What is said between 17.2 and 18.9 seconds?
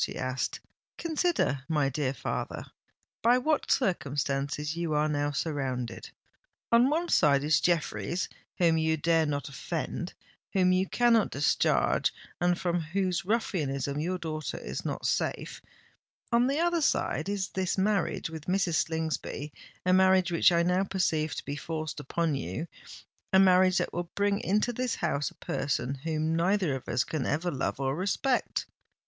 is this marriage with Mrs.